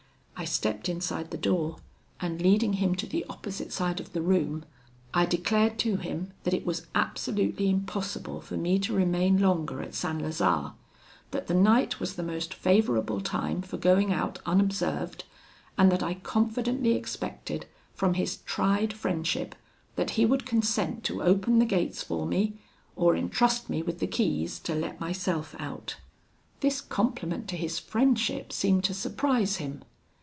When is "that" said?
6.45-6.53, 11.29-11.45, 15.91-16.01, 19.95-20.11